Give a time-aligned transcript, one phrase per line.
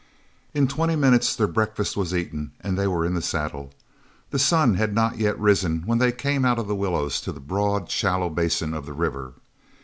[0.55, 3.71] In twenty minutes their breakfast was eaten and they were in the saddle.
[4.31, 7.39] The sun had not yet risen when they came out of the willows to the
[7.39, 9.33] broad shallow basin of the river.